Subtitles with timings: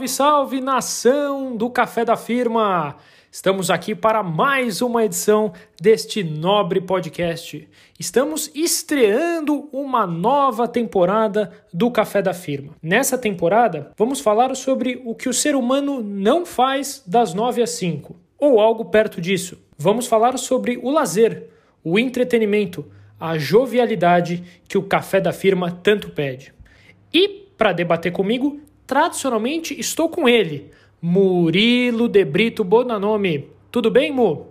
[0.00, 2.96] Salve, salve nação do Café da Firma!
[3.30, 7.68] Estamos aqui para mais uma edição deste nobre podcast.
[7.98, 12.74] Estamos estreando uma nova temporada do Café da Firma.
[12.82, 17.70] Nessa temporada, vamos falar sobre o que o ser humano não faz das 9 às
[17.70, 19.58] 5, ou algo perto disso.
[19.76, 21.48] Vamos falar sobre o lazer,
[21.84, 22.86] o entretenimento,
[23.18, 26.54] a jovialidade que o Café da Firma tanto pede.
[27.12, 33.46] E, para debater comigo, tradicionalmente estou com ele, Murilo de Brito Bonanome.
[33.70, 34.48] Tudo bem, Mu?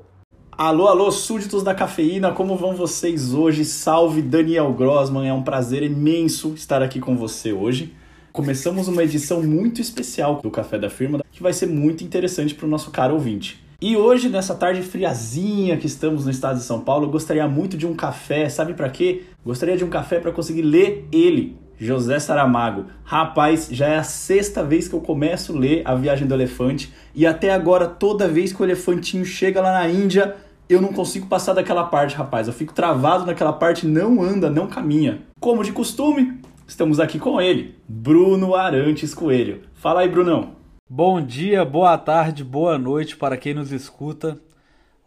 [0.50, 3.66] Alô, alô, súditos da cafeína, como vão vocês hoje?
[3.66, 7.94] Salve Daniel Grossman, é um prazer imenso estar aqui com você hoje.
[8.32, 12.66] Começamos uma edição muito especial do Café da Firma, que vai ser muito interessante para
[12.66, 13.62] o nosso caro ouvinte.
[13.82, 17.76] E hoje, nessa tarde friazinha que estamos no estado de São Paulo, eu gostaria muito
[17.76, 19.24] de um café, sabe para quê?
[19.46, 22.88] Gostaria de um café para conseguir ler ele, José Saramago.
[23.06, 26.94] Rapaz, já é a sexta vez que eu começo a ler A Viagem do Elefante
[27.16, 30.36] e até agora, toda vez que o elefantinho chega lá na Índia,
[30.68, 32.48] eu não consigo passar daquela parte, rapaz.
[32.48, 35.22] Eu fico travado naquela parte, não anda, não caminha.
[35.40, 39.62] Como de costume, estamos aqui com ele, Bruno Arantes Coelho.
[39.74, 40.52] Fala aí, Brunão.
[40.90, 44.38] Bom dia, boa tarde, boa noite para quem nos escuta.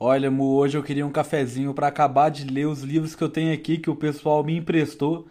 [0.01, 3.29] Olha, Mu, hoje eu queria um cafezinho para acabar de ler os livros que eu
[3.29, 5.29] tenho aqui que o pessoal me emprestou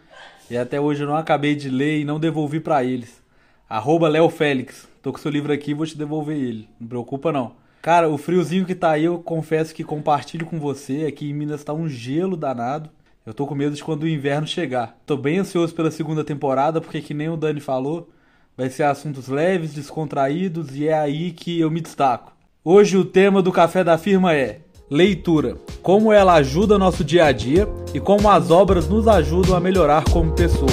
[0.50, 3.22] e até hoje eu não acabei de ler e não devolvi para eles.
[3.68, 4.88] Arroba Léo Félix.
[5.02, 6.68] Tô com seu livro aqui e vou te devolver ele.
[6.78, 7.52] Não preocupa não.
[7.80, 11.06] Cara, o friozinho que tá aí, eu confesso que compartilho com você.
[11.06, 12.90] Aqui em Minas tá um gelo danado.
[13.24, 14.96] Eu tô com medo de quando o inverno chegar.
[15.06, 18.10] Tô bem ansioso pela segunda temporada, porque que nem o Dani falou,
[18.56, 22.32] vai ser assuntos leves, descontraídos e é aí que eu me destaco.
[22.64, 24.60] Hoje o tema do café da firma é
[24.92, 25.56] Leitura.
[25.80, 30.04] Como ela ajuda nosso dia a dia e como as obras nos ajudam a melhorar
[30.04, 30.68] como pessoa.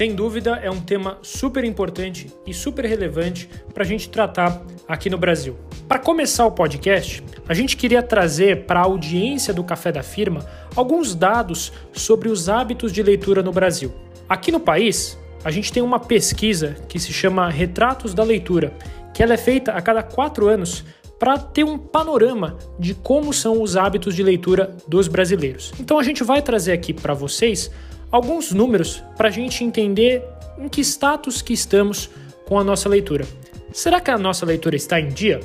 [0.00, 5.10] Sem dúvida, é um tema super importante e super relevante para a gente tratar aqui
[5.10, 5.58] no Brasil.
[5.86, 10.40] Para começar o podcast, a gente queria trazer para a audiência do Café da Firma
[10.74, 13.92] alguns dados sobre os hábitos de leitura no Brasil.
[14.26, 18.72] Aqui no país, a gente tem uma pesquisa que se chama Retratos da Leitura,
[19.12, 20.82] que ela é feita a cada quatro anos
[21.18, 25.74] para ter um panorama de como são os hábitos de leitura dos brasileiros.
[25.78, 27.70] Então a gente vai trazer aqui para vocês
[28.10, 30.22] alguns números para a gente entender
[30.58, 32.10] em que status que estamos
[32.46, 33.26] com a nossa leitura.
[33.72, 35.40] Será que a nossa leitura está em dia?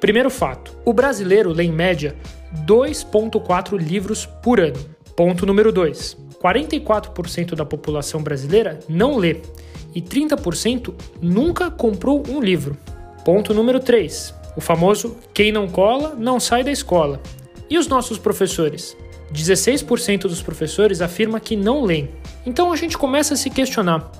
[0.00, 2.16] Primeiro fato: o brasileiro lê em média
[2.66, 4.78] 2,4 livros por ano.
[5.16, 9.40] Ponto número 2: 44% da população brasileira não lê
[9.94, 12.76] e 30% nunca comprou um livro.
[13.24, 17.20] Ponto número 3: o famoso quem não cola não sai da escola.
[17.70, 18.96] E os nossos professores?
[19.32, 22.10] 16% dos professores afirma que não leem.
[22.44, 24.10] Então a gente começa a se questionar: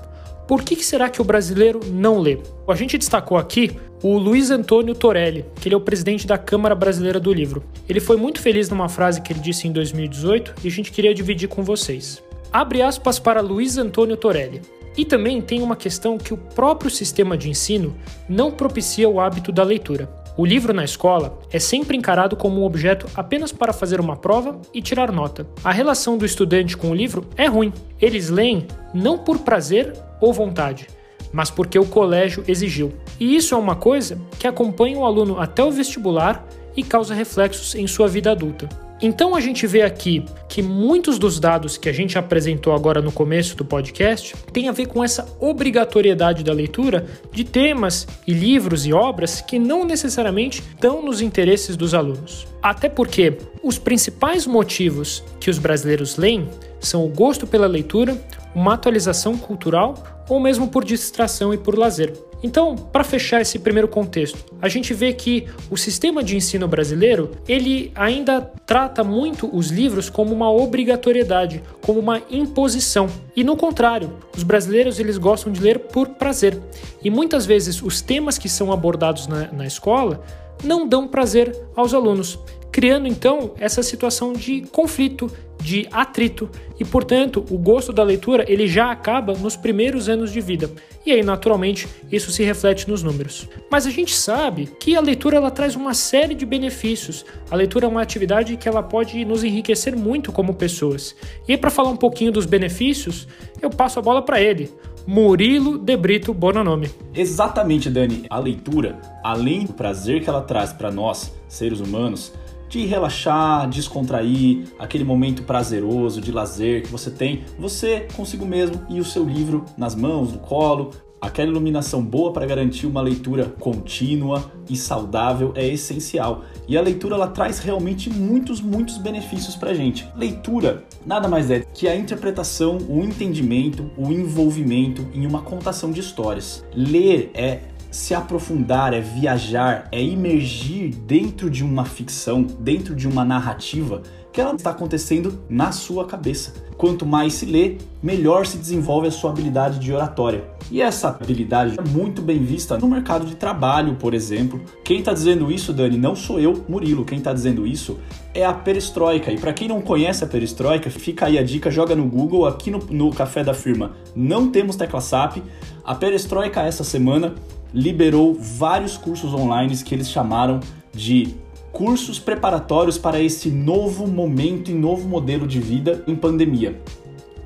[0.47, 2.39] por que será que o brasileiro não lê?
[2.67, 6.75] A gente destacou aqui o Luiz Antônio Torelli, que ele é o presidente da Câmara
[6.75, 7.63] Brasileira do Livro.
[7.87, 11.13] Ele foi muito feliz numa frase que ele disse em 2018 e a gente queria
[11.13, 12.21] dividir com vocês.
[12.51, 14.61] Abre aspas para Luiz Antônio Torelli.
[14.95, 17.95] E também tem uma questão que o próprio sistema de ensino
[18.29, 20.07] não propicia o hábito da leitura.
[20.35, 24.59] O livro na escola é sempre encarado como um objeto apenas para fazer uma prova
[24.73, 25.45] e tirar nota.
[25.63, 27.71] A relação do estudante com o livro é ruim.
[28.01, 30.87] Eles leem não por prazer ou vontade,
[31.31, 32.91] mas porque o colégio exigiu.
[33.19, 36.43] E isso é uma coisa que acompanha o aluno até o vestibular
[36.75, 38.67] e causa reflexos em sua vida adulta.
[39.03, 43.11] Então a gente vê aqui que muitos dos dados que a gente apresentou agora no
[43.11, 48.85] começo do podcast têm a ver com essa obrigatoriedade da leitura de temas e livros
[48.85, 52.47] e obras que não necessariamente estão nos interesses dos alunos.
[52.61, 56.47] Até porque os principais motivos que os brasileiros leem
[56.79, 58.17] são o gosto pela leitura,
[58.55, 59.95] uma atualização cultural
[60.29, 62.13] ou mesmo por distração e por lazer.
[62.43, 67.31] Então, para fechar esse primeiro contexto, a gente vê que o sistema de ensino brasileiro,
[67.47, 73.07] ele ainda trata muito os livros como uma obrigatoriedade, como uma imposição.
[73.33, 76.59] E no contrário, os brasileiros eles gostam de ler por prazer.
[77.01, 80.21] E muitas vezes os temas que são abordados na, na escola
[80.63, 82.37] não dão prazer aos alunos,
[82.73, 85.31] criando então essa situação de conflito,
[85.61, 86.49] de atrito
[86.79, 90.69] e, portanto, o gosto da leitura ele já acaba nos primeiros anos de vida.
[91.05, 93.47] E aí, naturalmente, isso se reflete nos números.
[93.69, 97.23] Mas a gente sabe que a leitura ela traz uma série de benefícios.
[97.51, 101.15] A leitura é uma atividade que ela pode nos enriquecer muito como pessoas.
[101.47, 103.27] E para falar um pouquinho dos benefícios,
[103.61, 104.71] eu passo a bola para ele.
[105.05, 106.89] Murilo De Brito Bonanome.
[107.13, 108.25] Exatamente, Dani.
[108.29, 112.33] A leitura, além do prazer que ela traz para nós, seres humanos,
[112.73, 118.99] de relaxar, descontrair, aquele momento prazeroso de lazer que você tem, você consigo mesmo e
[118.99, 120.89] o seu livro nas mãos, no colo,
[121.23, 126.43] Aquela iluminação boa para garantir uma leitura contínua e saudável é essencial.
[126.67, 130.05] E a leitura ela traz realmente muitos, muitos benefícios para a gente.
[130.17, 136.01] Leitura nada mais é que a interpretação, o entendimento, o envolvimento em uma contação de
[136.01, 136.65] histórias.
[136.75, 137.61] Ler é
[137.93, 144.01] se aprofundar, é viajar, é imergir dentro de uma ficção, dentro de uma narrativa
[144.33, 146.53] que ela está acontecendo na sua cabeça.
[146.75, 150.43] Quanto mais se lê, melhor se desenvolve a sua habilidade de oratória.
[150.71, 154.59] E essa habilidade é muito bem vista no mercado de trabalho, por exemplo.
[154.83, 157.05] Quem está dizendo isso, Dani, não sou eu, Murilo.
[157.05, 157.99] Quem está dizendo isso
[158.33, 159.31] é a perestroika.
[159.31, 162.71] E para quem não conhece a perestroika, fica aí a dica, joga no Google, aqui
[162.71, 165.37] no, no Café da Firma não temos tecla SAP.
[165.85, 167.35] A perestroika essa semana
[167.73, 170.59] liberou vários cursos online que eles chamaram
[170.91, 171.35] de
[171.71, 176.79] cursos preparatórios para esse novo momento e novo modelo de vida em pandemia.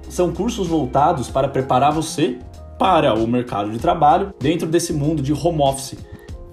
[0.09, 2.37] São cursos voltados para preparar você
[2.77, 5.97] para o mercado de trabalho dentro desse mundo de home office.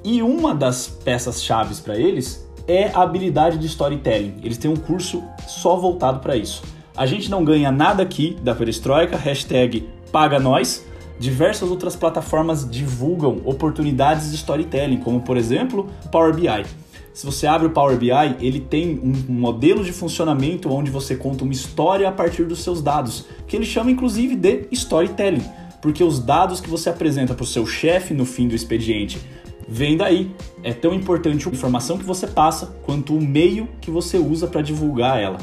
[0.05, 4.35] E uma das peças chaves para eles é a habilidade de storytelling.
[4.43, 6.63] Eles têm um curso só voltado para isso.
[6.97, 10.85] A gente não ganha nada aqui da Perestroika, hashtag paga nós.
[11.19, 16.67] Diversas outras plataformas divulgam oportunidades de storytelling, como por exemplo o Power BI.
[17.13, 21.45] Se você abre o Power BI, ele tem um modelo de funcionamento onde você conta
[21.45, 25.45] uma história a partir dos seus dados, que ele chama inclusive de storytelling,
[25.81, 29.21] porque os dados que você apresenta para o seu chefe no fim do expediente
[29.69, 30.35] vem daí.
[30.65, 34.63] É tão importante a informação que você passa quanto o meio que você usa para
[34.63, 35.39] divulgar ela.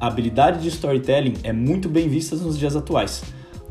[0.00, 3.22] A habilidade de storytelling é muito bem vista nos dias atuais.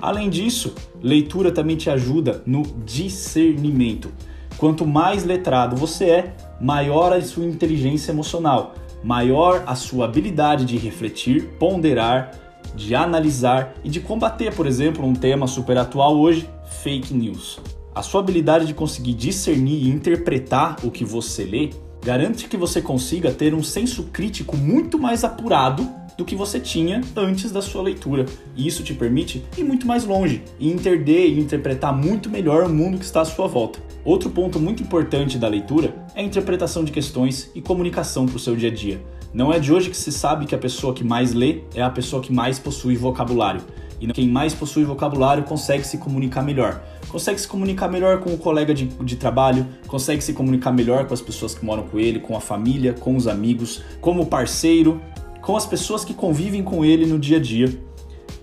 [0.01, 4.11] Além disso, leitura também te ajuda no discernimento.
[4.57, 10.77] Quanto mais letrado você é, maior a sua inteligência emocional, maior a sua habilidade de
[10.77, 12.31] refletir, ponderar,
[12.75, 16.49] de analisar e de combater, por exemplo, um tema super atual hoje,
[16.81, 17.59] fake news.
[17.93, 21.69] A sua habilidade de conseguir discernir e interpretar o que você lê
[22.03, 25.87] garante que você consiga ter um senso crítico muito mais apurado
[26.21, 28.25] do que você tinha antes da sua leitura.
[28.55, 32.69] E isso te permite ir muito mais longe e entender e interpretar muito melhor o
[32.69, 33.79] mundo que está à sua volta.
[34.05, 38.39] Outro ponto muito importante da leitura é a interpretação de questões e comunicação para o
[38.39, 39.01] seu dia a dia.
[39.33, 41.89] Não é de hoje que se sabe que a pessoa que mais lê é a
[41.89, 43.61] pessoa que mais possui vocabulário.
[43.99, 46.83] E quem mais possui vocabulário consegue se comunicar melhor.
[47.07, 51.13] Consegue se comunicar melhor com o colega de, de trabalho, consegue se comunicar melhor com
[51.13, 54.99] as pessoas que moram com ele, com a família, com os amigos, como parceiro,
[55.41, 57.77] com as pessoas que convivem com ele no dia a dia,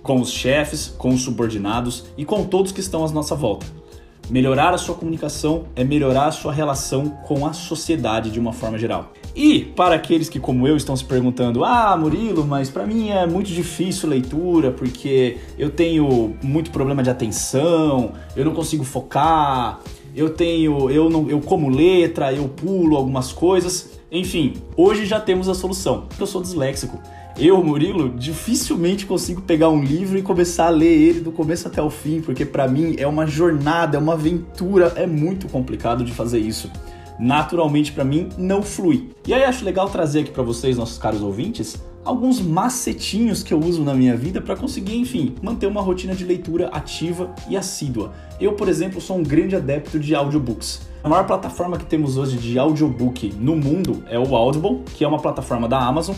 [0.02, 3.66] com os chefes, com os subordinados e com todos que estão à nossa volta.
[4.30, 8.76] Melhorar a sua comunicação é melhorar a sua relação com a sociedade de uma forma
[8.76, 9.12] geral.
[9.34, 13.26] E para aqueles que, como eu, estão se perguntando: ah, Murilo, mas para mim é
[13.26, 19.80] muito difícil leitura porque eu tenho muito problema de atenção, eu não consigo focar,
[20.14, 23.97] eu tenho, eu não, eu como letra, eu pulo algumas coisas.
[24.10, 26.06] Enfim, hoje já temos a solução.
[26.18, 26.98] Eu sou disléxico.
[27.38, 31.80] Eu, Murilo, dificilmente consigo pegar um livro e começar a ler ele do começo até
[31.80, 36.12] o fim, porque para mim é uma jornada, é uma aventura, é muito complicado de
[36.12, 36.70] fazer isso.
[37.20, 39.10] Naturalmente para mim não flui.
[39.26, 41.76] E aí acho legal trazer aqui para vocês, nossos caros ouvintes,
[42.08, 46.24] alguns macetinhos que eu uso na minha vida para conseguir, enfim, manter uma rotina de
[46.24, 48.14] leitura ativa e assídua.
[48.40, 50.88] Eu, por exemplo, sou um grande adepto de audiobooks.
[51.04, 55.08] A maior plataforma que temos hoje de audiobook no mundo é o Audible, que é
[55.08, 56.16] uma plataforma da Amazon,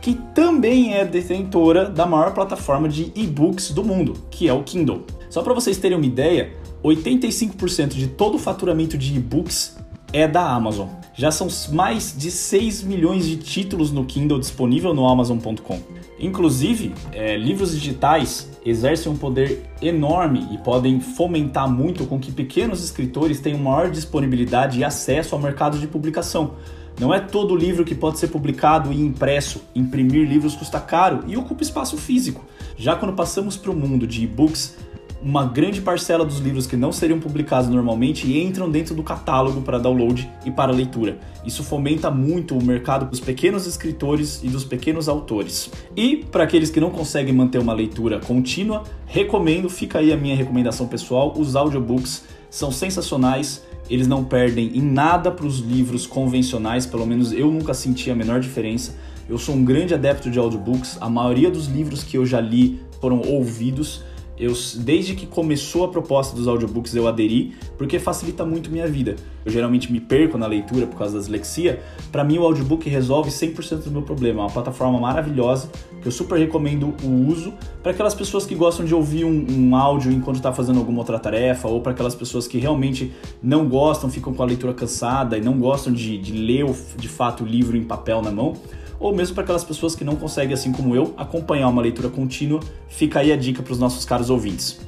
[0.00, 5.02] que também é detentora da maior plataforma de e-books do mundo, que é o Kindle.
[5.28, 6.52] Só para vocês terem uma ideia,
[6.84, 9.76] 85% de todo o faturamento de e-books
[10.12, 10.88] é da Amazon.
[11.14, 15.78] Já são mais de 6 milhões de títulos no Kindle disponível no Amazon.com.
[16.18, 22.82] Inclusive, é, livros digitais exercem um poder enorme e podem fomentar muito com que pequenos
[22.82, 26.54] escritores tenham maior disponibilidade e acesso ao mercado de publicação.
[26.98, 29.62] Não é todo livro que pode ser publicado e impresso.
[29.74, 32.44] Imprimir livros custa caro e ocupa espaço físico.
[32.76, 34.76] Já quando passamos para o mundo de e-books,
[35.22, 39.78] uma grande parcela dos livros que não seriam publicados normalmente entram dentro do catálogo para
[39.78, 41.18] download e para leitura.
[41.46, 45.70] Isso fomenta muito o mercado dos pequenos escritores e dos pequenos autores.
[45.96, 50.34] E para aqueles que não conseguem manter uma leitura contínua, recomendo, fica aí a minha
[50.34, 53.62] recomendação pessoal, os audiobooks são sensacionais.
[53.88, 58.14] Eles não perdem em nada para os livros convencionais, pelo menos eu nunca senti a
[58.14, 58.96] menor diferença.
[59.28, 62.80] Eu sou um grande adepto de audiobooks, a maioria dos livros que eu já li
[63.00, 64.02] foram ouvidos
[64.38, 69.16] eu desde que começou a proposta dos audiobooks eu aderi, porque facilita muito minha vida.
[69.44, 71.82] Eu geralmente me perco na leitura por causa da dislexia.
[72.10, 74.40] Para mim o audiobook resolve 100% do meu problema.
[74.40, 75.70] É uma plataforma maravilhosa
[76.00, 79.76] que eu super recomendo o uso para aquelas pessoas que gostam de ouvir um, um
[79.76, 83.12] áudio enquanto está fazendo alguma outra tarefa ou para aquelas pessoas que realmente
[83.42, 86.64] não gostam, ficam com a leitura cansada e não gostam de, de ler
[86.96, 88.54] de fato o livro em papel na mão
[89.02, 92.60] ou mesmo para aquelas pessoas que não conseguem, assim como eu, acompanhar uma leitura contínua,
[92.88, 94.80] fica aí a dica para os nossos caros ouvintes.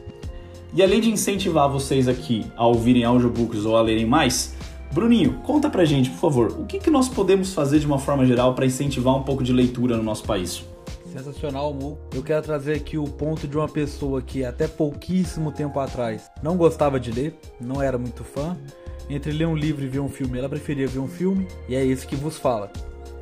[0.73, 4.54] E além de incentivar vocês aqui a ouvirem audiobooks ou a lerem mais,
[4.92, 8.25] Bruninho, conta pra gente, por favor, o que, que nós podemos fazer de uma forma
[8.25, 10.64] geral para incentivar um pouco de leitura no nosso país?
[11.12, 11.99] Sensacional, Mu.
[12.14, 16.56] Eu quero trazer aqui o ponto de uma pessoa que até pouquíssimo tempo atrás não
[16.56, 18.56] gostava de ler, não era muito fã.
[19.11, 21.85] Entre ler um livro e ver um filme, ela preferia ver um filme, e é
[21.85, 22.71] isso que vos fala.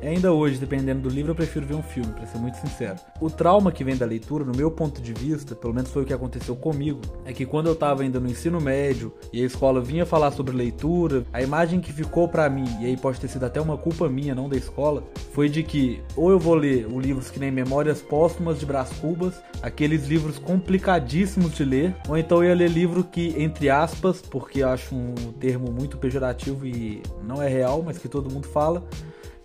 [0.07, 2.97] Ainda hoje, dependendo do livro, eu prefiro ver um filme, para ser muito sincero.
[3.21, 6.05] O trauma que vem da leitura, no meu ponto de vista, pelo menos foi o
[6.05, 9.79] que aconteceu comigo, é que quando eu tava ainda no ensino médio e a escola
[9.79, 13.45] vinha falar sobre leitura, a imagem que ficou para mim, e aí pode ter sido
[13.45, 17.03] até uma culpa minha, não da escola, foi de que ou eu vou ler os
[17.03, 22.43] livros que nem Memórias Póstumas de Brás Cubas, aqueles livros complicadíssimos de ler, ou então
[22.43, 27.01] eu ia ler livro que, entre aspas, porque eu acho um termo muito pejorativo e
[27.25, 28.83] não é real, mas que todo mundo fala,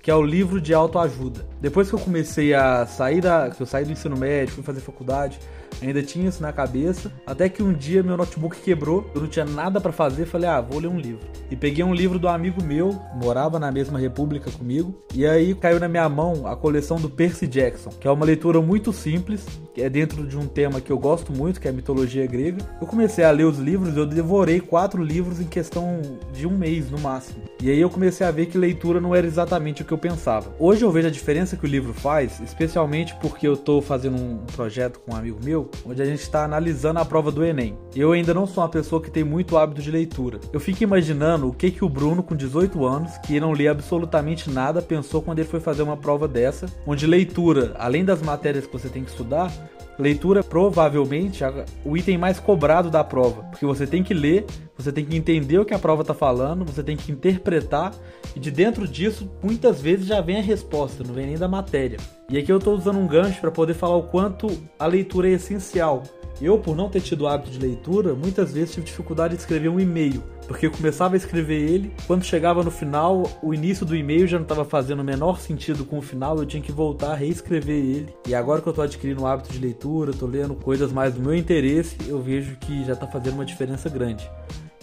[0.08, 1.44] que é o livro de autoajuda.
[1.60, 4.80] Depois que eu comecei a sair da, que eu saí do ensino médio, fui fazer
[4.80, 5.38] faculdade,
[5.82, 9.44] ainda tinha isso na cabeça, até que um dia meu notebook quebrou, eu não tinha
[9.44, 11.26] nada para fazer, falei: "Ah, vou ler um livro".
[11.50, 15.80] E peguei um livro do amigo meu, morava na mesma república comigo, e aí caiu
[15.80, 19.82] na minha mão a coleção do Percy Jackson, que é uma leitura muito simples, que
[19.82, 22.58] é dentro de um tema que eu gosto muito, que é a mitologia grega.
[22.80, 26.90] Eu comecei a ler os livros, eu devorei quatro livros em questão de um mês
[26.90, 27.42] no máximo.
[27.62, 30.54] E aí eu comecei a ver que leitura não era exatamente o que eu pensava.
[30.58, 34.38] Hoje eu vejo a diferença que o livro faz, especialmente porque eu tô fazendo um
[34.54, 37.76] projeto com um amigo meu, onde a gente está analisando a prova do Enem.
[37.94, 40.40] Eu ainda não sou uma pessoa que tem muito hábito de leitura.
[40.52, 44.50] Eu fico imaginando o que que o Bruno, com 18 anos, que não lê absolutamente
[44.50, 48.72] nada, pensou quando ele foi fazer uma prova dessa, onde leitura, além das matérias que
[48.72, 49.52] você tem que estudar,
[49.98, 51.42] Leitura provavelmente
[51.84, 55.58] o item mais cobrado da prova, porque você tem que ler, você tem que entender
[55.58, 57.92] o que a prova está falando, você tem que interpretar
[58.36, 61.98] e de dentro disso muitas vezes já vem a resposta, não vem nem da matéria.
[62.30, 64.46] E aqui eu estou usando um gancho para poder falar o quanto
[64.78, 66.04] a leitura é essencial
[66.40, 69.80] eu, por não ter tido hábito de leitura, muitas vezes tive dificuldade de escrever um
[69.80, 74.26] e-mail, porque eu começava a escrever ele, quando chegava no final, o início do e-mail
[74.26, 77.14] já não estava fazendo o menor sentido com o final, eu tinha que voltar a
[77.14, 78.14] reescrever ele.
[78.26, 81.20] E agora que eu estou adquirindo o hábito de leitura, estou lendo coisas mais do
[81.20, 84.28] meu interesse, eu vejo que já está fazendo uma diferença grande.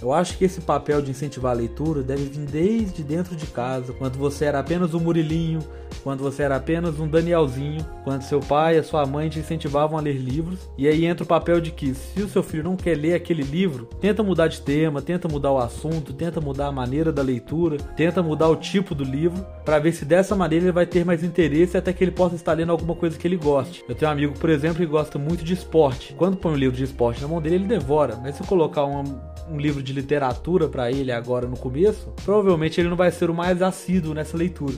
[0.01, 3.93] Eu acho que esse papel de incentivar a leitura deve vir desde dentro de casa,
[3.93, 5.59] quando você era apenas um Murilinho,
[6.03, 9.97] quando você era apenas um Danielzinho, quando seu pai e a sua mãe te incentivavam
[9.97, 10.69] a ler livros.
[10.77, 13.41] E aí entra o papel de que, se o seu filho não quer ler aquele
[13.41, 17.77] livro, tenta mudar de tema, tenta mudar o assunto, tenta mudar a maneira da leitura,
[17.95, 21.23] tenta mudar o tipo do livro, para ver se dessa maneira ele vai ter mais
[21.23, 23.83] interesse até que ele possa estar lendo alguma coisa que ele goste.
[23.87, 26.13] Eu tenho um amigo, por exemplo, que gosta muito de esporte.
[26.17, 28.17] Quando põe um livro de esporte na mão dele, ele devora.
[28.21, 29.03] Mas se colocar uma
[29.49, 33.33] um livro de literatura para ele agora no começo, provavelmente ele não vai ser o
[33.33, 34.75] mais assíduo nessa leitura.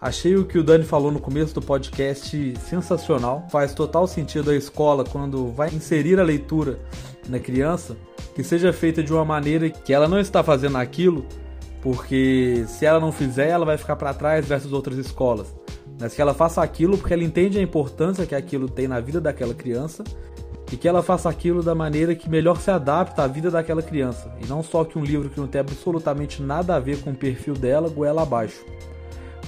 [0.00, 3.46] Achei o que o Dani falou no começo do podcast sensacional.
[3.50, 6.78] Faz total sentido a escola, quando vai inserir a leitura
[7.28, 7.96] na criança,
[8.34, 11.26] que seja feita de uma maneira que ela não está fazendo aquilo,
[11.82, 15.54] porque se ela não fizer, ela vai ficar para trás versus outras escolas.
[16.00, 19.20] Mas que ela faça aquilo porque ela entende a importância que aquilo tem na vida
[19.20, 20.02] daquela criança
[20.72, 24.32] e que ela faça aquilo da maneira que melhor se adapta à vida daquela criança,
[24.42, 27.16] e não só que um livro que não tem absolutamente nada a ver com o
[27.16, 28.64] perfil dela goela abaixo.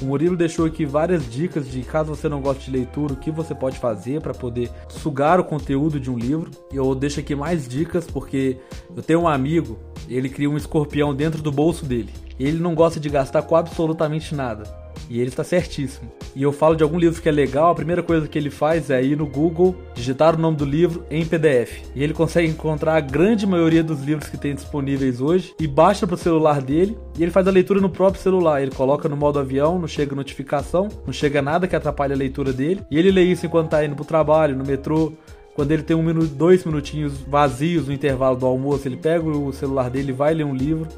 [0.00, 3.30] O Murilo deixou aqui várias dicas de caso você não goste de leitura, o que
[3.30, 6.50] você pode fazer para poder sugar o conteúdo de um livro.
[6.72, 8.56] Eu deixo aqui mais dicas porque
[8.96, 12.12] eu tenho um amigo, ele cria um escorpião dentro do bolso dele.
[12.36, 14.81] Ele não gosta de gastar com absolutamente nada.
[15.08, 16.11] E ele está certíssimo.
[16.34, 18.90] E eu falo de algum livro que é legal, a primeira coisa que ele faz
[18.90, 21.82] é ir no Google, digitar o nome do livro em PDF.
[21.94, 26.06] E ele consegue encontrar a grande maioria dos livros que tem disponíveis hoje e baixa
[26.06, 26.96] para o celular dele.
[27.18, 28.62] E ele faz a leitura no próprio celular.
[28.62, 32.52] Ele coloca no modo avião, não chega notificação, não chega nada que atrapalhe a leitura
[32.52, 32.82] dele.
[32.90, 35.12] E ele lê isso enquanto está indo para o trabalho, no metrô,
[35.54, 39.52] quando ele tem um minuto, dois minutinhos vazios no intervalo do almoço, ele pega o
[39.52, 40.88] celular dele, vai ler um livro.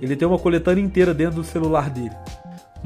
[0.00, 2.14] Ele tem uma coletânea inteira dentro do celular dele.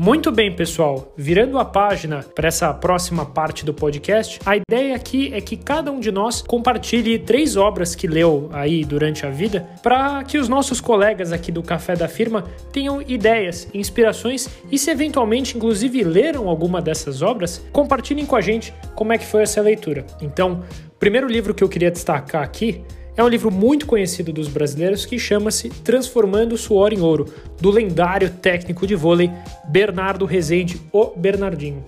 [0.02, 1.12] Muito bem, pessoal.
[1.14, 5.92] Virando a página para essa próxima parte do podcast, a ideia aqui é que cada
[5.92, 10.48] um de nós compartilhe três obras que leu aí durante a vida, para que os
[10.48, 16.48] nossos colegas aqui do Café da Firma tenham ideias, inspirações e se eventualmente inclusive leram
[16.48, 20.06] alguma dessas obras, compartilhem com a gente como é que foi essa leitura.
[20.22, 22.82] Então, o primeiro livro que eu queria destacar aqui
[23.20, 27.26] é um livro muito conhecido dos brasileiros que chama-se Transformando o Suor em Ouro,
[27.60, 29.30] do lendário técnico de vôlei
[29.68, 31.84] Bernardo Rezende, o Bernardinho.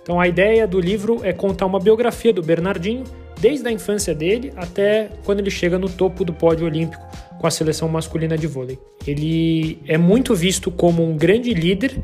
[0.00, 3.02] Então a ideia do livro é contar uma biografia do Bernardinho,
[3.40, 7.02] desde a infância dele até quando ele chega no topo do pódio olímpico
[7.40, 8.78] com a seleção masculina de vôlei.
[9.04, 11.98] Ele é muito visto como um grande líder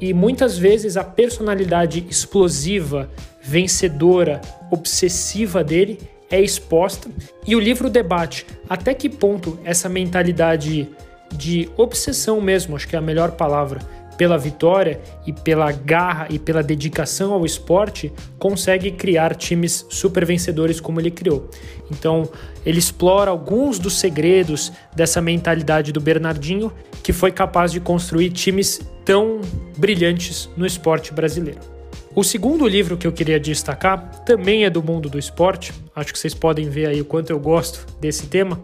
[0.00, 3.10] e muitas vezes a personalidade explosiva,
[3.42, 5.98] vencedora, obsessiva dele
[6.30, 7.08] é exposta
[7.46, 10.88] e o livro debate até que ponto essa mentalidade
[11.32, 13.80] de obsessão mesmo, acho que é a melhor palavra,
[14.16, 20.80] pela vitória e pela garra e pela dedicação ao esporte, consegue criar times super vencedores
[20.80, 21.50] como ele criou.
[21.90, 22.28] Então,
[22.64, 28.80] ele explora alguns dos segredos dessa mentalidade do Bernardinho, que foi capaz de construir times
[29.04, 29.40] tão
[29.76, 31.75] brilhantes no esporte brasileiro.
[32.16, 36.18] O segundo livro que eu queria destacar também é do mundo do esporte, acho que
[36.18, 38.58] vocês podem ver aí o quanto eu gosto desse tema.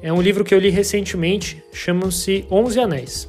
[0.00, 3.28] É um livro que eu li recentemente, chama-se Onze Anéis.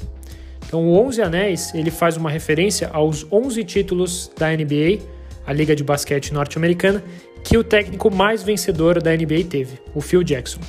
[0.65, 4.99] Então, o Onze Anéis ele faz uma referência aos 11 títulos da NBA,
[5.45, 7.03] a liga de basquete norte-americana,
[7.43, 10.61] que o técnico mais vencedor da NBA teve, o Phil Jackson.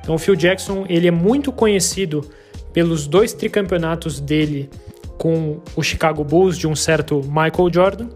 [0.00, 2.24] Então, o Phil Jackson ele é muito conhecido
[2.72, 4.70] pelos dois tricampeonatos dele
[5.18, 8.08] com o Chicago Bulls de um certo Michael Jordan.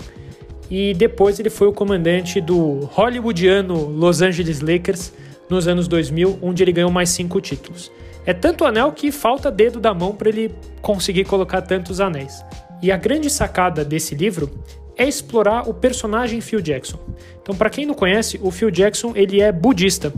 [0.71, 5.13] E depois ele foi o comandante do hollywoodiano Los Angeles Lakers
[5.51, 7.93] nos anos 2000, onde ele ganhou mais cinco títulos.
[8.25, 12.43] É tanto anel que falta dedo da mão para ele conseguir colocar tantos anéis.
[12.81, 14.51] E a grande sacada desse livro
[14.97, 16.99] é explorar o personagem Phil Jackson.
[17.43, 20.13] Então, para quem não conhece, o Phil Jackson ele é budista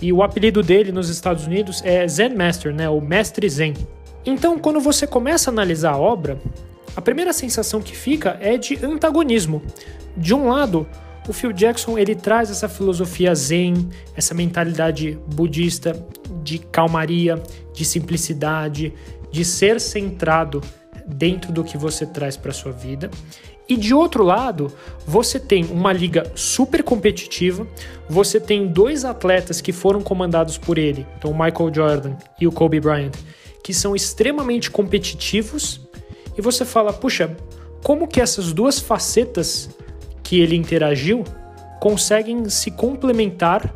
[0.00, 3.74] e o apelido dele nos Estados Unidos é Zen Master, né, o mestre Zen.
[4.30, 6.38] Então, quando você começa a analisar a obra,
[6.94, 9.62] a primeira sensação que fica é de antagonismo.
[10.14, 10.86] De um lado,
[11.26, 16.06] o Phil Jackson ele traz essa filosofia zen, essa mentalidade budista
[16.42, 18.92] de calmaria, de simplicidade,
[19.32, 20.60] de ser centrado
[21.06, 23.10] dentro do que você traz para sua vida.
[23.66, 24.70] E de outro lado,
[25.06, 27.66] você tem uma liga super competitiva,
[28.10, 32.52] você tem dois atletas que foram comandados por ele, então o Michael Jordan e o
[32.52, 33.12] Kobe Bryant,
[33.62, 35.80] que são extremamente competitivos
[36.36, 37.36] e você fala, puxa,
[37.82, 39.70] como que essas duas facetas
[40.22, 41.24] que ele interagiu
[41.80, 43.72] conseguem se complementar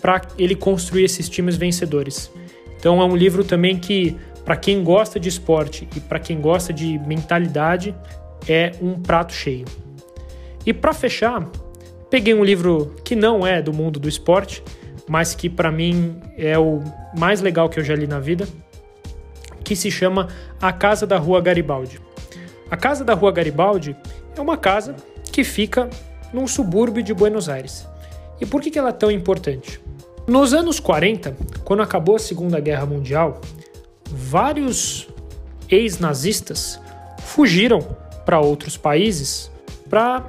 [0.00, 2.30] para ele construir esses times vencedores.
[2.78, 6.72] Então é um livro também que para quem gosta de esporte e para quem gosta
[6.72, 7.94] de mentalidade
[8.48, 9.64] é um prato cheio.
[10.64, 11.48] E para fechar,
[12.08, 14.62] peguei um livro que não é do mundo do esporte,
[15.08, 16.80] mas que para mim é o
[17.18, 18.46] mais legal que eu já li na vida,
[19.66, 20.28] que se chama
[20.62, 22.00] A Casa da Rua Garibaldi.
[22.70, 23.96] A Casa da Rua Garibaldi
[24.36, 24.94] é uma casa
[25.32, 25.90] que fica
[26.32, 27.84] num subúrbio de Buenos Aires.
[28.40, 29.80] E por que ela é tão importante?
[30.24, 33.40] Nos anos 40, quando acabou a Segunda Guerra Mundial,
[34.08, 35.08] vários
[35.68, 36.80] ex-nazistas
[37.18, 37.80] fugiram
[38.24, 39.50] para outros países
[39.90, 40.28] para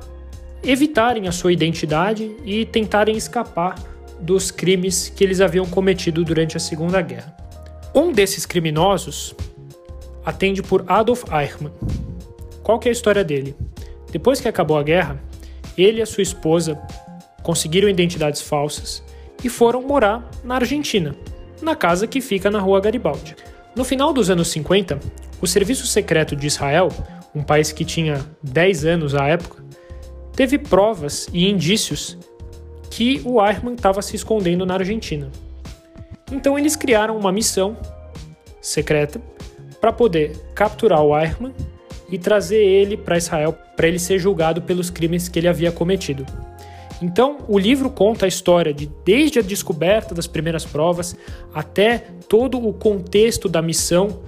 [0.64, 3.76] evitarem a sua identidade e tentarem escapar
[4.20, 7.47] dos crimes que eles haviam cometido durante a Segunda Guerra.
[7.98, 9.34] Um desses criminosos
[10.24, 11.74] atende por Adolf Eichmann.
[12.62, 13.56] Qual que é a história dele?
[14.12, 15.20] Depois que acabou a guerra,
[15.76, 16.80] ele e a sua esposa
[17.42, 19.04] conseguiram identidades falsas
[19.44, 21.16] e foram morar na Argentina,
[21.60, 23.36] na casa que fica na rua Garibaldi.
[23.76, 25.00] No final dos anos 50,
[25.42, 26.90] o Serviço Secreto de Israel,
[27.34, 29.66] um país que tinha 10 anos à época,
[30.36, 32.16] teve provas e indícios
[32.92, 35.32] que o Eichmann estava se escondendo na Argentina.
[36.32, 37.78] Então eles criaram uma missão
[38.62, 39.22] secreta
[39.80, 41.54] para poder capturar o Eichmann
[42.10, 46.26] e trazer ele para Israel para ele ser julgado pelos crimes que ele havia cometido.
[47.02, 51.16] Então, o livro conta a história de desde a descoberta das primeiras provas
[51.54, 54.20] até todo o contexto da missão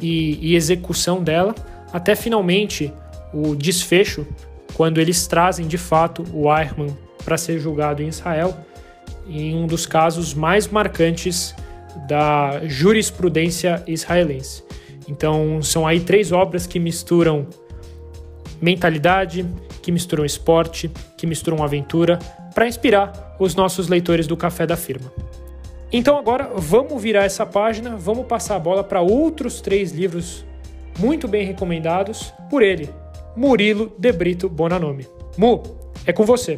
[0.00, 1.54] e, e execução dela,
[1.92, 2.92] até finalmente
[3.32, 4.26] o desfecho,
[4.74, 8.56] quando eles trazem de fato o Eichmann para ser julgado em Israel
[9.28, 11.54] em um dos casos mais marcantes
[12.08, 14.62] da jurisprudência israelense.
[15.08, 17.46] Então, são aí três obras que misturam
[18.60, 19.46] mentalidade,
[19.82, 22.18] que misturam esporte, que misturam aventura,
[22.54, 25.12] para inspirar os nossos leitores do Café da Firma.
[25.92, 30.44] Então, agora vamos virar essa página, vamos passar a bola para outros três livros
[30.98, 32.88] muito bem recomendados por ele,
[33.36, 35.06] Murilo De Brito Bonanome.
[35.36, 35.62] Mu,
[36.06, 36.56] é com você.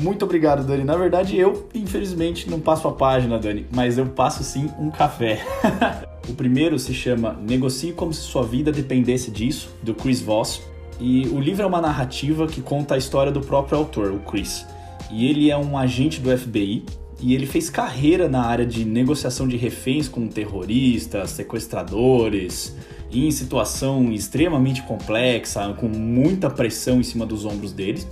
[0.00, 0.84] Muito obrigado, Dani.
[0.84, 5.40] Na verdade, eu, infelizmente, não passo a página, Dani, mas eu passo sim um café.
[6.28, 10.62] o primeiro se chama Negocie como se sua vida dependesse disso, do Chris Voss.
[11.00, 14.66] E o livro é uma narrativa que conta a história do próprio autor, o Chris.
[15.10, 16.84] E ele é um agente do FBI
[17.20, 22.76] e ele fez carreira na área de negociação de reféns com terroristas, sequestradores,
[23.10, 28.06] em situação extremamente complexa, com muita pressão em cima dos ombros deles.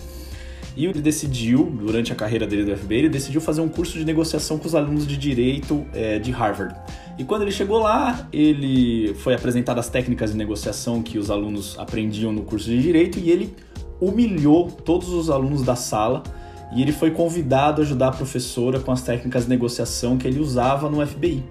[0.77, 4.05] E ele decidiu, durante a carreira dele do FBI, ele decidiu fazer um curso de
[4.05, 6.75] negociação com os alunos de direito é, de Harvard.
[7.19, 11.79] E quando ele chegou lá, ele foi apresentado as técnicas de negociação que os alunos
[11.79, 13.55] aprendiam no curso de direito e ele
[14.01, 16.23] humilhou todos os alunos da sala
[16.75, 20.41] e ele foi convidado a ajudar a professora com as técnicas de negociação que ele
[20.41, 21.45] usava no FBI.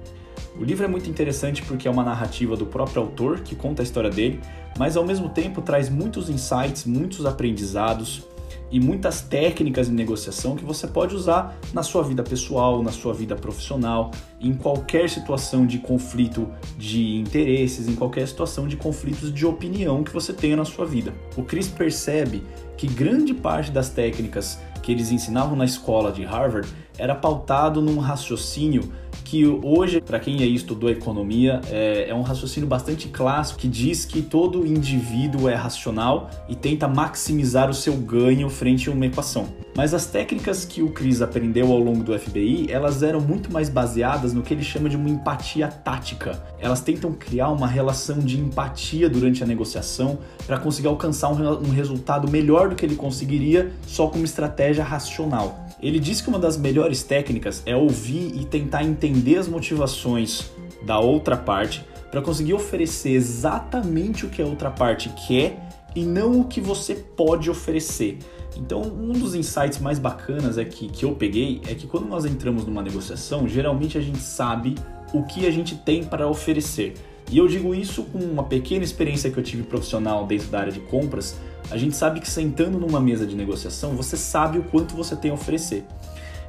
[0.60, 3.84] O livro é muito interessante porque é uma narrativa do próprio autor que conta a
[3.84, 4.42] história dele,
[4.78, 8.28] mas ao mesmo tempo traz muitos insights, muitos aprendizados
[8.72, 13.14] e muitas técnicas de negociação que você pode usar na sua vida pessoal, na sua
[13.14, 19.46] vida profissional, em qualquer situação de conflito de interesses, em qualquer situação de conflitos de
[19.46, 21.14] opinião que você tenha na sua vida.
[21.36, 22.44] O Chris percebe
[22.78, 28.00] que grande parte das técnicas que eles ensinavam na escola de Harvard era pautado num
[28.00, 28.92] raciocínio
[29.32, 34.04] que hoje, para quem aí estudou economia, é, é, um raciocínio bastante clássico que diz
[34.04, 39.48] que todo indivíduo é racional e tenta maximizar o seu ganho frente a uma equação.
[39.74, 43.70] Mas as técnicas que o Chris aprendeu ao longo do FBI, elas eram muito mais
[43.70, 46.44] baseadas no que ele chama de uma empatia tática.
[46.60, 51.72] Elas tentam criar uma relação de empatia durante a negociação para conseguir alcançar um, um
[51.72, 55.61] resultado melhor do que ele conseguiria só com uma estratégia racional.
[55.82, 60.52] Ele diz que uma das melhores técnicas é ouvir e tentar entender as motivações
[60.84, 66.42] da outra parte para conseguir oferecer exatamente o que a outra parte quer e não
[66.42, 68.20] o que você pode oferecer.
[68.58, 72.26] Então, um dos insights mais bacanas é que, que eu peguei é que quando nós
[72.26, 74.76] entramos numa negociação, geralmente a gente sabe
[75.14, 76.94] o que a gente tem para oferecer.
[77.32, 80.72] E eu digo isso com uma pequena experiência que eu tive profissional dentro da área
[80.72, 81.38] de compras,
[81.70, 85.32] a gente sabe que sentando numa mesa de negociação, você sabe o quanto você tem
[85.32, 85.86] a oferecer.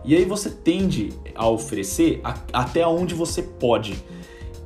[0.05, 4.03] E aí você tende a oferecer a, até onde você pode.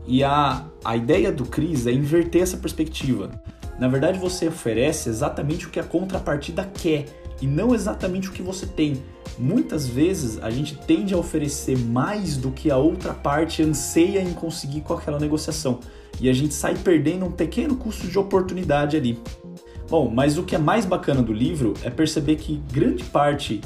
[0.06, 3.30] E a, a ideia do Cris é inverter essa perspectiva.
[3.78, 7.04] Na verdade, você oferece exatamente o que a contrapartida quer
[7.42, 9.02] e não exatamente o que você tem.
[9.38, 14.32] Muitas vezes a gente tende a oferecer mais do que a outra parte anseia em
[14.32, 15.80] conseguir com aquela negociação
[16.18, 19.18] e a gente sai perdendo um pequeno custo de oportunidade ali.
[19.88, 23.60] Bom, mas o que é mais bacana do livro é perceber que grande parte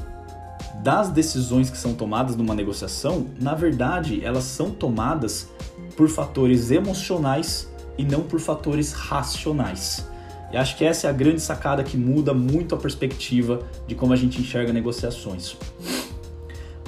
[0.82, 5.48] das decisões que são tomadas numa negociação, na verdade, elas são tomadas
[5.96, 10.06] por fatores emocionais e não por fatores racionais.
[10.52, 14.12] E acho que essa é a grande sacada que muda muito a perspectiva de como
[14.12, 15.56] a gente enxerga negociações.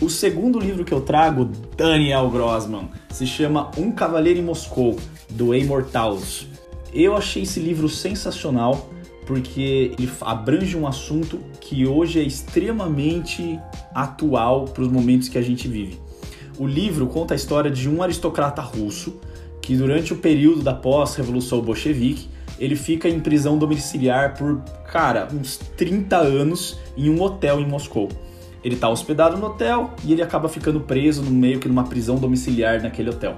[0.00, 4.98] O segundo livro que eu trago, Daniel Grossman, se chama Um Cavaleiro em Moscou,
[5.30, 6.46] do Amor Taus.
[6.92, 8.90] Eu achei esse livro sensacional
[9.26, 13.58] porque ele abrange um assunto que hoje é extremamente
[13.94, 15.98] atual para os momentos que a gente vive.
[16.58, 19.20] O livro conta a história de um aristocrata russo
[19.60, 25.56] que durante o período da pós-revolução bolchevique ele fica em prisão domiciliar por, cara, uns
[25.56, 28.08] 30 anos em um hotel em Moscou.
[28.62, 32.16] Ele está hospedado no hotel e ele acaba ficando preso no meio que numa prisão
[32.16, 33.36] domiciliar naquele hotel.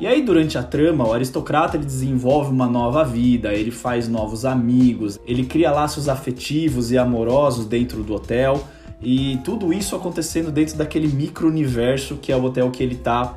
[0.00, 4.44] E aí, durante a trama, o aristocrata ele desenvolve uma nova vida, ele faz novos
[4.44, 8.62] amigos, ele cria laços afetivos e amorosos dentro do hotel,
[9.02, 13.36] e tudo isso acontecendo dentro daquele micro-universo que é o hotel que ele está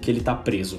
[0.00, 0.78] que ele tá preso.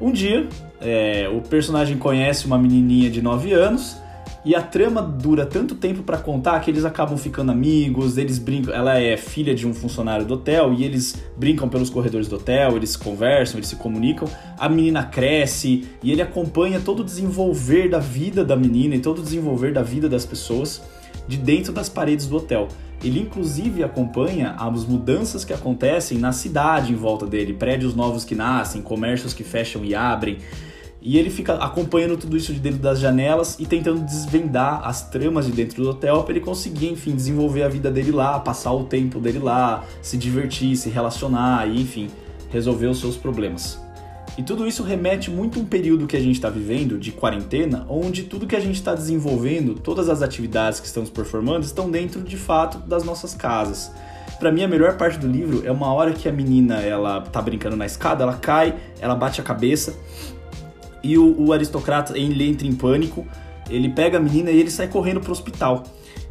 [0.00, 0.46] Um dia,
[0.80, 3.96] é, o personagem conhece uma menininha de 9 anos
[4.44, 8.74] e a trama dura tanto tempo para contar que eles acabam ficando amigos, eles brincam.
[8.74, 12.76] Ela é filha de um funcionário do hotel e eles brincam pelos corredores do hotel,
[12.76, 14.28] eles conversam, eles se comunicam.
[14.58, 19.20] A menina cresce e ele acompanha todo o desenvolver da vida da menina e todo
[19.20, 20.82] o desenvolver da vida das pessoas
[21.26, 22.68] de dentro das paredes do hotel.
[23.02, 28.34] Ele inclusive acompanha as mudanças que acontecem na cidade em volta dele, prédios novos que
[28.34, 30.38] nascem, comércios que fecham e abrem.
[31.06, 35.44] E ele fica acompanhando tudo isso de dentro das janelas e tentando desvendar as tramas
[35.44, 38.84] de dentro do hotel para ele conseguir, enfim, desenvolver a vida dele lá, passar o
[38.84, 42.08] tempo dele lá, se divertir, se relacionar e, enfim,
[42.50, 43.78] resolver os seus problemas.
[44.38, 47.84] E tudo isso remete muito a um período que a gente está vivendo de quarentena,
[47.86, 52.22] onde tudo que a gente está desenvolvendo, todas as atividades que estamos performando, estão dentro
[52.22, 53.92] de fato das nossas casas.
[54.38, 57.42] Para mim, a melhor parte do livro é uma hora que a menina ela tá
[57.42, 59.94] brincando na escada, ela cai, ela bate a cabeça
[61.04, 63.26] e o, o aristocrata ele entra em pânico,
[63.68, 65.84] ele pega a menina e ele sai correndo pro hospital.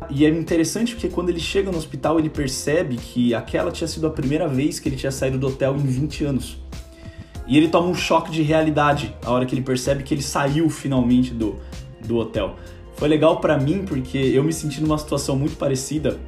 [0.09, 4.07] E é interessante porque quando ele chega no hospital, ele percebe que aquela tinha sido
[4.07, 6.57] a primeira vez que ele tinha saído do hotel em 20 anos.
[7.47, 10.69] E ele toma um choque de realidade a hora que ele percebe que ele saiu
[10.69, 11.59] finalmente do,
[12.05, 12.55] do hotel.
[12.95, 16.19] Foi legal para mim porque eu me senti numa situação muito parecida.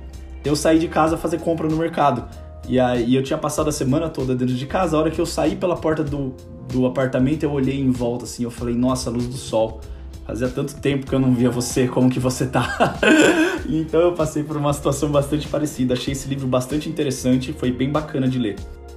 [0.44, 2.28] Eu saí de casa fazer compra no mercado.
[2.68, 4.98] E aí eu tinha passado a semana toda dentro de casa.
[4.98, 6.34] A hora que eu saí pela porta do,
[6.72, 9.82] do apartamento, eu olhei em volta assim, eu falei, nossa, luz do sol.
[10.26, 12.98] Fazia tanto tempo que eu não via você, como que você tá?
[13.70, 15.94] então eu passei por uma situação bastante parecida.
[15.94, 18.56] Achei esse livro bastante interessante, foi bem bacana de ler.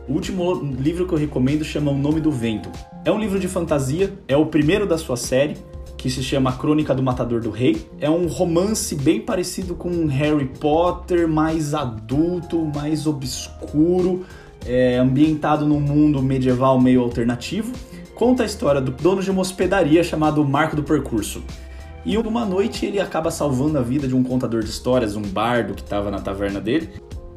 [0.08, 2.70] O último livro que eu recomendo chama O Nome do Vento.
[3.04, 5.58] É um livro de fantasia, é o primeiro da sua série,
[5.98, 7.86] que se chama Crônica do Matador do Rei.
[8.00, 14.24] É um romance bem parecido com Harry Potter, mais adulto, mais obscuro,
[14.64, 17.72] é ambientado num mundo medieval meio alternativo.
[18.14, 21.42] Conta a história do dono de uma hospedaria chamado Marco do Percurso.
[22.06, 25.74] E uma noite ele acaba salvando a vida de um contador de histórias, um bardo
[25.74, 26.90] que estava na taverna dele.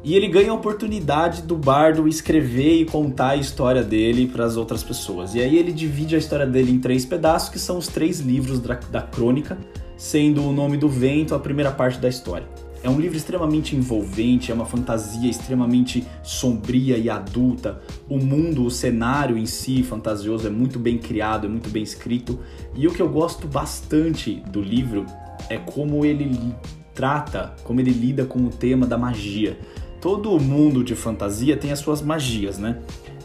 [0.04, 4.56] E ele ganha a oportunidade do bardo escrever e contar a história dele para as
[4.56, 5.32] outras pessoas.
[5.34, 8.58] E aí ele divide a história dele em três pedaços, que são os três livros
[8.58, 9.56] da, da crônica,
[9.96, 12.48] sendo o nome do vento a primeira parte da história.
[12.82, 17.80] É um livro extremamente envolvente, é uma fantasia extremamente sombria e adulta.
[18.08, 22.40] O mundo, o cenário em si, fantasioso, é muito bem criado, é muito bem escrito.
[22.74, 25.06] E o que eu gosto bastante do livro
[25.48, 26.52] é como ele
[26.92, 29.56] trata, como ele lida com o tema da magia
[30.02, 32.76] todo mundo de fantasia tem as suas magias, né?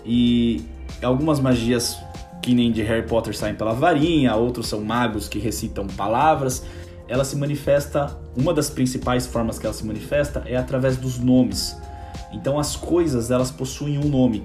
[0.05, 0.63] E
[1.01, 1.97] algumas magias
[2.39, 6.63] que nem de Harry Potter saem pela varinha, outros são magos que recitam palavras.
[7.07, 11.75] Ela se manifesta, uma das principais formas que ela se manifesta é através dos nomes.
[12.31, 14.43] Então as coisas, elas possuem um nome.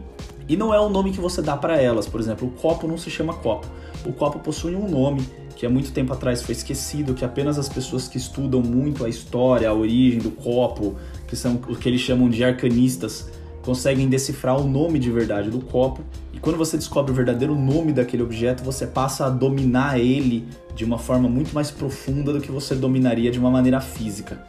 [0.48, 2.08] E não é o nome que você dá para elas.
[2.08, 3.66] Por exemplo, o copo não se chama copo.
[4.06, 5.22] O copo possui um nome
[5.62, 9.08] que há muito tempo atrás foi esquecido, que apenas as pessoas que estudam muito a
[9.08, 10.96] história, a origem do copo,
[11.28, 13.30] que são o que eles chamam de arcanistas,
[13.64, 16.02] conseguem decifrar o nome de verdade do copo.
[16.32, 20.84] E quando você descobre o verdadeiro nome daquele objeto, você passa a dominar ele de
[20.84, 24.44] uma forma muito mais profunda do que você dominaria de uma maneira física.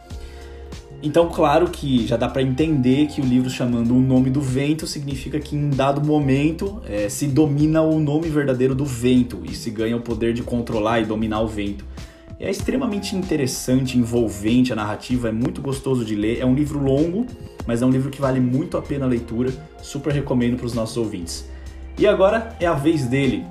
[1.06, 4.86] Então, claro que já dá para entender que o livro chamando o nome do vento
[4.86, 9.70] significa que em dado momento é, se domina o nome verdadeiro do vento e se
[9.70, 11.84] ganha o poder de controlar e dominar o vento.
[12.40, 16.40] É extremamente interessante, envolvente a narrativa, é muito gostoso de ler.
[16.40, 17.26] É um livro longo,
[17.66, 19.52] mas é um livro que vale muito a pena a leitura.
[19.82, 21.46] Super recomendo para os nossos ouvintes.
[21.98, 23.44] E agora é a vez dele,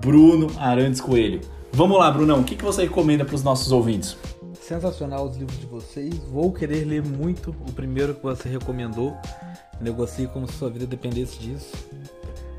[0.00, 1.42] Bruno Arantes Coelho.
[1.70, 4.16] Vamos lá, Brunão, o que, que você recomenda para os nossos ouvintes?
[4.66, 6.14] Sensacional os livros de vocês.
[6.30, 9.16] Vou querer ler muito o primeiro que você recomendou.
[9.80, 11.72] Negocie como se sua vida dependesse disso.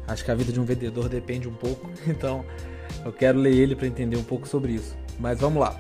[0.08, 2.46] Acho que a vida de um vendedor depende um pouco, então
[3.04, 4.96] eu quero ler ele para entender um pouco sobre isso.
[5.20, 5.76] Mas vamos lá.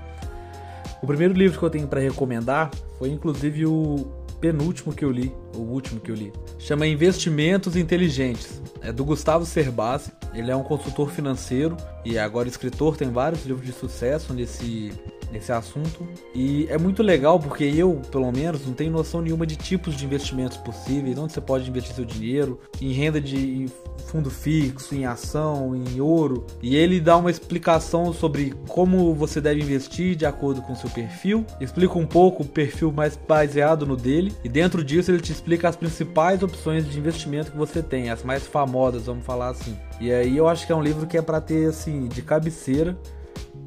[1.01, 4.07] O primeiro livro que eu tenho para recomendar foi inclusive o
[4.41, 6.33] penúltimo que eu li, o último que eu li.
[6.57, 8.61] Chama Investimentos Inteligentes.
[8.81, 10.11] É do Gustavo Cerbasi.
[10.33, 14.91] Ele é um consultor financeiro e agora escritor, tem vários livros de sucesso nesse
[15.31, 16.07] nesse assunto.
[16.33, 20.05] E é muito legal porque eu, pelo menos, não tenho noção nenhuma de tipos de
[20.05, 23.67] investimentos possíveis, onde você pode investir seu dinheiro, em renda de
[24.05, 26.45] fundo fixo, em ação, em ouro.
[26.61, 31.45] E ele dá uma explicação sobre como você deve investir de acordo com seu perfil.
[31.59, 34.33] Explica um pouco o perfil mais baseado no dele.
[34.43, 38.23] E dentro disso ele te explica as principais opções de investimento que você tem, as
[38.23, 39.75] mais famosas, vamos falar assim.
[39.99, 42.97] E aí eu acho que é um livro que é para ter assim de cabeceira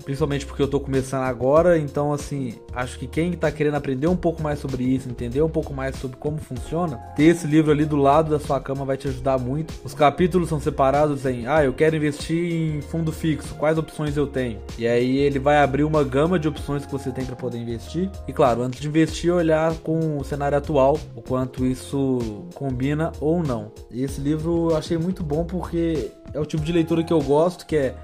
[0.08, 4.16] principalmente porque eu tô começando agora, então assim, acho que quem tá querendo aprender um
[4.16, 7.84] pouco mais sobre isso, entender um pouco mais sobre como funciona, ter esse livro ali
[7.84, 9.74] do lado da sua cama vai te ajudar muito.
[9.84, 14.26] Os capítulos são separados em, ah, eu quero investir em fundo fixo, quais opções eu
[14.26, 14.58] tenho?
[14.78, 18.10] E aí ele vai abrir uma gama de opções que você tem para poder investir.
[18.26, 23.42] E claro, antes de investir, olhar com o cenário atual, o quanto isso combina ou
[23.42, 23.70] não.
[23.90, 27.20] E esse livro eu achei muito bom porque é o tipo de leitura que eu
[27.20, 27.94] gosto, que é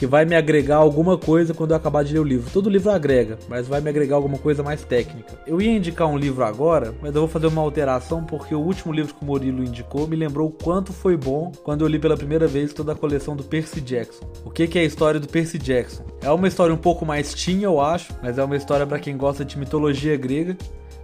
[0.00, 2.50] que vai me agregar alguma coisa quando eu acabar de ler o livro.
[2.50, 5.38] Todo livro agrega, mas vai me agregar alguma coisa mais técnica.
[5.46, 8.94] Eu ia indicar um livro agora, mas eu vou fazer uma alteração porque o último
[8.94, 12.16] livro que o Murilo indicou me lembrou o quanto foi bom quando eu li pela
[12.16, 14.24] primeira vez toda a coleção do Percy Jackson.
[14.42, 16.02] O que, é a história do Percy Jackson?
[16.22, 19.18] É uma história um pouco mais teen, eu acho, mas é uma história para quem
[19.18, 20.56] gosta de mitologia grega.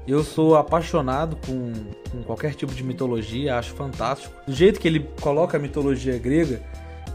[0.09, 1.71] Eu sou apaixonado com,
[2.11, 4.33] com qualquer tipo de mitologia, acho fantástico.
[4.47, 6.63] Do jeito que ele coloca a mitologia grega,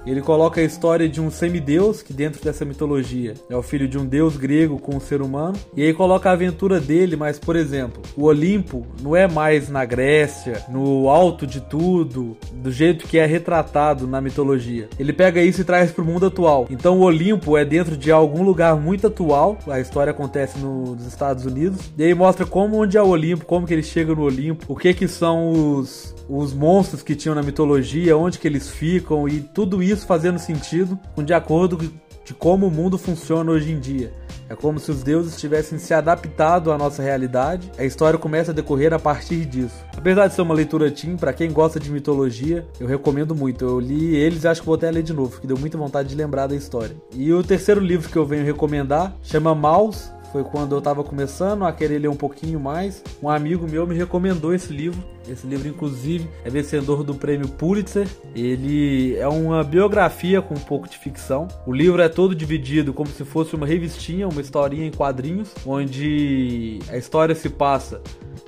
[0.06, 3.98] Ele coloca a história de um semideus, que dentro dessa mitologia é o filho de
[3.98, 5.58] um deus grego com um ser humano.
[5.76, 9.86] E aí coloca a aventura dele, mas, por exemplo, o Olimpo não é mais na
[9.86, 14.90] Grécia, no alto de tudo, do jeito que é retratado na mitologia.
[14.98, 16.68] Ele pega isso e traz para o mundo atual.
[16.70, 19.58] Então o Olimpo é dentro de algum lugar muito atual.
[19.68, 21.92] A história acontece nos Estados Unidos.
[21.98, 24.76] E aí mostra como onde é o Olimpo, como que ele chega no Olimpo, o
[24.76, 29.42] que que são os os monstros que tinham na mitologia, onde que eles ficam e
[29.42, 31.78] tudo isso fazendo sentido de acordo
[32.24, 34.14] de como o mundo funciona hoje em dia.
[34.50, 37.72] É como se os deuses tivessem se adaptado à nossa realidade.
[37.78, 39.76] A história começa a decorrer a partir disso.
[39.98, 43.64] Apesar de ser uma leitura teen, para quem gosta de mitologia, eu recomendo muito.
[43.64, 46.10] Eu li eles e acho que vou até ler de novo, porque deu muita vontade
[46.10, 46.96] de lembrar da história.
[47.14, 51.66] E o terceiro livro que eu venho recomendar chama Maus, foi quando eu estava começando
[51.66, 53.04] a querer ler um pouquinho mais.
[53.22, 55.04] Um amigo meu me recomendou esse livro.
[55.32, 58.08] Esse livro, inclusive, é vencedor do prêmio Pulitzer.
[58.36, 61.48] Ele é uma biografia com um pouco de ficção.
[61.66, 66.80] O livro é todo dividido como se fosse uma revistinha, uma historinha em quadrinhos, onde
[66.90, 68.02] a história se passa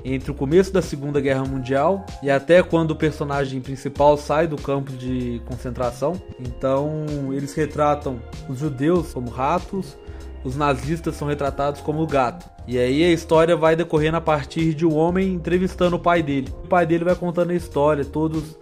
[0.03, 4.57] entre o começo da Segunda Guerra Mundial e até quando o personagem principal sai do
[4.57, 6.21] campo de concentração.
[6.39, 8.19] Então, eles retratam
[8.49, 9.97] os judeus como ratos,
[10.43, 12.49] os nazistas são retratados como gato.
[12.67, 16.53] E aí a história vai decorrendo a partir de um homem entrevistando o pai dele.
[16.63, 18.57] O pai dele vai contando a história, todos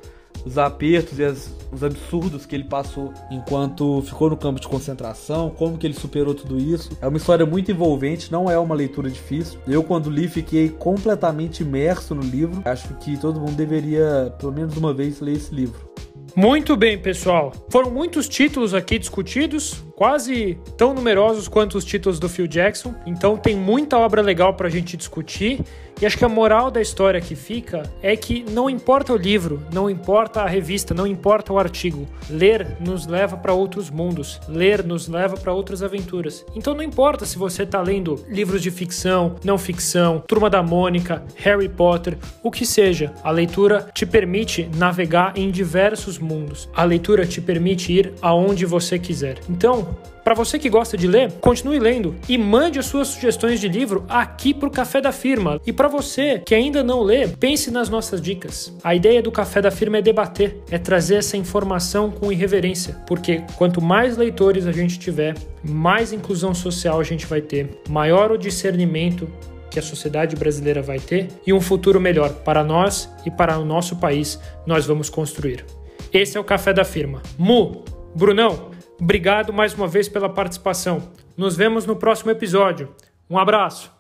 [0.45, 5.51] os apertos e as, os absurdos que ele passou enquanto ficou no campo de concentração,
[5.51, 6.97] como que ele superou tudo isso.
[7.01, 9.59] É uma história muito envolvente, não é uma leitura difícil.
[9.67, 12.61] Eu quando li fiquei completamente imerso no livro.
[12.65, 15.91] Acho que todo mundo deveria pelo menos uma vez ler esse livro.
[16.35, 17.51] Muito bem, pessoal.
[17.69, 22.95] Foram muitos títulos aqui discutidos, quase tão numerosos quanto os títulos do Phil Jackson.
[23.05, 25.63] Então tem muita obra legal para a gente discutir.
[26.01, 29.61] E acho que a moral da história que fica é que não importa o livro,
[29.71, 32.07] não importa a revista, não importa o artigo.
[32.27, 36.43] Ler nos leva para outros mundos, ler nos leva para outras aventuras.
[36.55, 41.23] Então não importa se você está lendo livros de ficção, não ficção, Turma da Mônica,
[41.35, 43.13] Harry Potter, o que seja.
[43.23, 46.67] A leitura te permite navegar em diversos mundos.
[46.73, 49.37] A leitura te permite ir aonde você quiser.
[49.47, 49.90] Então,
[50.23, 54.05] para você que gosta de ler, continue lendo e mande as suas sugestões de livro
[54.07, 55.59] aqui para o Café da Firma.
[55.65, 58.73] E para você que ainda não lê, pense nas nossas dicas.
[58.83, 63.43] A ideia do Café da Firma é debater, é trazer essa informação com irreverência, porque
[63.57, 68.37] quanto mais leitores a gente tiver, mais inclusão social a gente vai ter, maior o
[68.37, 69.27] discernimento
[69.69, 73.65] que a sociedade brasileira vai ter e um futuro melhor para nós e para o
[73.65, 75.65] nosso país nós vamos construir.
[76.13, 77.21] Esse é o Café da Firma.
[77.37, 78.70] Mu, Brunão,
[79.01, 81.11] Obrigado mais uma vez pela participação.
[81.35, 82.93] Nos vemos no próximo episódio.
[83.27, 83.91] Um abraço.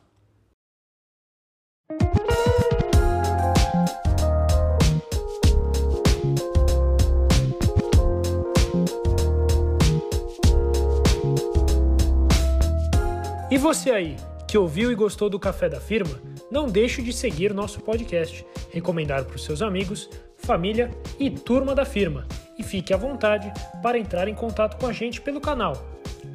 [13.49, 14.15] E você aí,
[14.47, 19.25] que ouviu e gostou do Café da Firma, não deixe de seguir nosso podcast, recomendar
[19.25, 22.27] para os seus amigos, família e turma da firma
[22.61, 25.73] e fique à vontade para entrar em contato com a gente pelo canal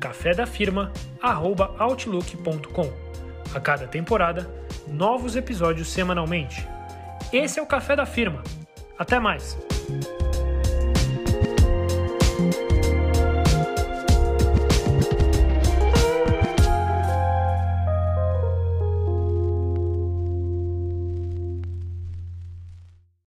[0.00, 2.92] cafedafirma@outlook.com.
[3.54, 4.50] A cada temporada,
[4.86, 6.68] novos episódios semanalmente.
[7.32, 8.42] Esse é o Café da Firma.
[8.98, 9.56] Até mais.